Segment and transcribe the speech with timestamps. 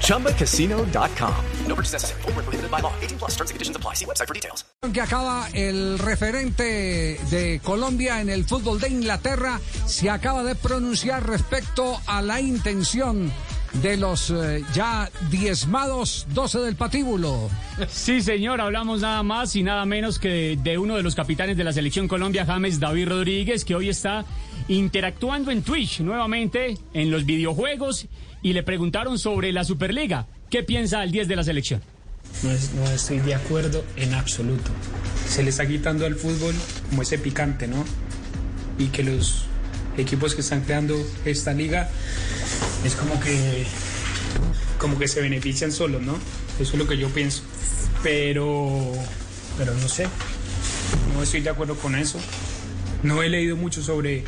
[0.00, 1.34] ChumbaCasino.com.
[1.66, 2.22] No purchase necessary.
[2.22, 2.92] Full prohibited by law.
[3.00, 3.94] 18 plus terms and conditions apply.
[3.94, 4.64] See website for details.
[4.92, 11.26] Que acaba el referente de Colombia en el fútbol de Inglaterra se acaba de pronunciar
[11.26, 13.32] respecto a la intención
[13.82, 17.50] de los eh, ya diezmados 12 del patíbulo.
[17.88, 21.56] Sí, señor, hablamos nada más y nada menos que de, de, uno de los capitanes
[21.56, 24.24] de la selección Colombia, James David Rodríguez, que hoy está
[24.68, 28.06] interactuando en Twitch nuevamente en los videojuegos
[28.42, 30.26] y le preguntaron sobre la Superliga.
[30.50, 31.82] ¿Qué piensa el 10 de la selección?
[32.42, 34.70] No, es, no estoy de acuerdo en absoluto.
[35.28, 36.54] Se le está quitando al fútbol
[36.90, 37.84] como ese picante, ¿no?
[38.78, 39.46] Y que los
[39.96, 41.88] equipos que están creando esta liga
[42.84, 43.64] es como que
[44.78, 46.18] como que se benefician solos, ¿no?
[46.58, 47.42] Eso es lo que yo pienso.
[48.02, 48.92] Pero
[49.56, 50.06] pero no sé.
[51.14, 52.18] No estoy de acuerdo con eso.
[53.02, 54.24] No he leído mucho sobre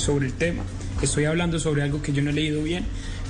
[0.00, 0.62] sobre el tema.
[1.02, 2.84] Estoy hablando sobre algo que yo no he leído bien,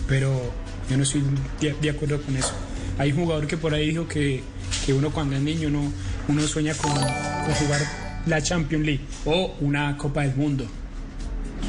[0.09, 0.53] pero
[0.89, 1.23] yo no estoy
[1.61, 2.53] de, de acuerdo con eso.
[2.99, 4.43] Hay un jugador que por ahí dijo que,
[4.87, 5.93] que uno cuando es niño no,
[6.29, 7.81] uno sueña con, con jugar
[8.27, 10.67] la Champions League o una Copa del Mundo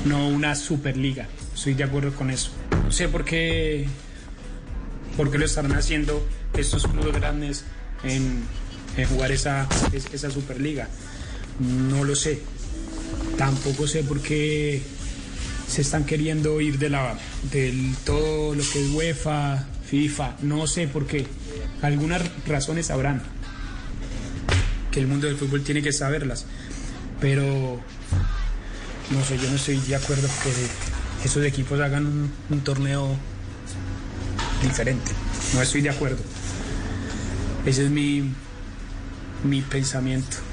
[0.06, 1.28] no una Superliga.
[1.54, 2.52] Estoy de acuerdo con eso.
[2.84, 3.88] No sé por qué,
[5.18, 6.26] por qué lo estarán haciendo
[6.58, 7.66] estos clubes grandes
[8.04, 8.44] en,
[8.98, 10.88] en jugar esa, esa Superliga.
[11.60, 12.42] No lo sé.
[13.42, 14.84] Tampoco sé por qué
[15.68, 17.18] se están queriendo ir de la
[17.52, 20.36] del todo lo que es UEFA, FIFA.
[20.44, 21.26] No sé por qué.
[21.82, 23.24] Algunas razones habrán.
[24.92, 26.46] Que el mundo del fútbol tiene que saberlas.
[27.20, 27.82] Pero
[29.10, 33.18] no sé, yo no estoy de acuerdo que esos equipos hagan un, un, torneo
[34.62, 35.12] diferente.
[35.56, 36.22] No estoy de acuerdo.
[37.66, 38.24] Ese es mi,
[39.44, 40.51] mi pensamiento.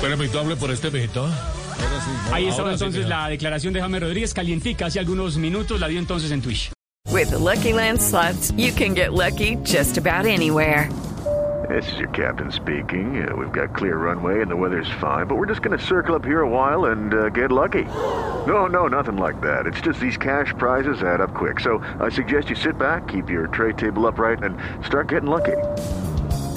[0.00, 1.30] Permítame por este vegetal.
[2.32, 6.30] Ahí estaba entonces la declaración de James Rodríguez, calientica hace algunos minutos, la dio entonces
[6.30, 6.70] en Twitch.
[7.10, 10.88] With the Lucky Land slots, you can get lucky just about anywhere.
[11.68, 13.28] This is your captain speaking.
[13.28, 16.14] Uh, we've got clear runway and the weather's fine, but we're just going to circle
[16.14, 17.84] up here a while and uh, get lucky.
[18.46, 19.66] No, no, nothing like that.
[19.66, 21.60] It's just these cash prizes add up quick.
[21.60, 24.56] So I suggest you sit back, keep your tray table upright, and
[24.86, 25.56] start getting lucky.